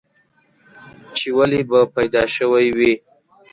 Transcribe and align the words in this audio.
چې 1.17 1.27
ولې 1.37 1.61
به 1.69 1.79
پيدا 1.95 2.23
شوی 2.35 2.67
وې؟ 2.77 2.93